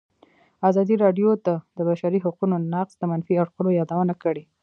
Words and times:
ازادي 0.69 0.95
راډیو 1.03 1.29
د 1.45 1.47
د 1.77 1.79
بشري 1.89 2.19
حقونو 2.25 2.55
نقض 2.73 2.93
د 2.97 3.03
منفي 3.11 3.33
اړخونو 3.41 3.69
یادونه 3.79 4.13
کړې. 4.23 4.43